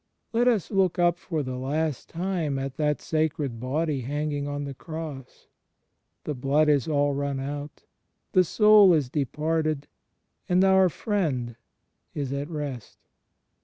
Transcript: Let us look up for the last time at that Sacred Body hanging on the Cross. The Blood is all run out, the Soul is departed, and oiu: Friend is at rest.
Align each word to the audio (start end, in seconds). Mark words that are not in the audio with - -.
Let 0.33 0.47
us 0.47 0.71
look 0.71 0.97
up 0.97 1.19
for 1.19 1.43
the 1.43 1.57
last 1.57 2.09
time 2.09 2.57
at 2.57 2.75
that 2.77 3.01
Sacred 3.03 3.59
Body 3.59 4.01
hanging 4.01 4.47
on 4.47 4.63
the 4.63 4.73
Cross. 4.73 5.45
The 6.23 6.33
Blood 6.33 6.69
is 6.69 6.87
all 6.87 7.13
run 7.13 7.39
out, 7.39 7.83
the 8.31 8.43
Soul 8.43 8.95
is 8.95 9.11
departed, 9.11 9.87
and 10.49 10.63
oiu: 10.63 10.89
Friend 10.89 11.55
is 12.15 12.33
at 12.33 12.49
rest. 12.49 12.97